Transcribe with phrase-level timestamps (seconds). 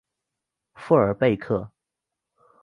[0.73, 1.69] 富尔贝克。